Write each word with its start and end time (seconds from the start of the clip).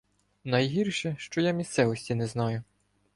Найгірше, 0.43 1.15
що 1.19 1.41
я 1.41 1.51
місцевості 1.51 2.15
не 2.15 2.27
знаю. 2.27 2.63